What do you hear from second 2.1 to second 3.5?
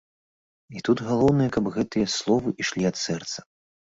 словы ішлі ад сэрца.